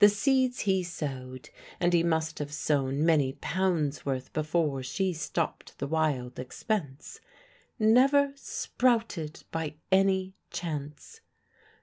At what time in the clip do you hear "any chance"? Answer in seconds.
9.90-11.22